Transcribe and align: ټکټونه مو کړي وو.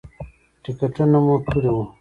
ټکټونه 0.63 1.17
مو 1.25 1.35
کړي 1.47 1.69
وو. 1.75 1.83